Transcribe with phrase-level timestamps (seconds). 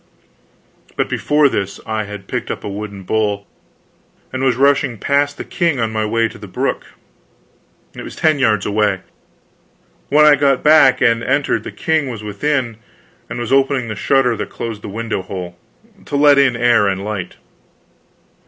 [0.97, 3.45] But before this I had picked up a wooden bowl
[4.33, 6.87] and was rushing past the king on my way to the brook.
[7.93, 9.01] It was ten yards away.
[10.09, 12.77] When I got back and entered, the king was within,
[13.29, 15.55] and was opening the shutter that closed the window hole,
[16.05, 17.35] to let in air and light.